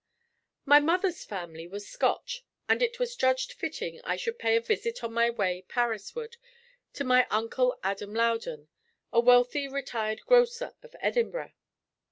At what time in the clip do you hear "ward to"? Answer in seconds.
6.15-7.03